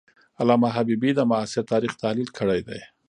علامه 0.41 0.69
حبیبي 0.77 1.11
د 1.15 1.19
معاصر 1.29 1.63
تاریخ 1.73 1.91
تحلیل 2.01 2.29
کړی 2.39 2.61
دی. 2.67 2.81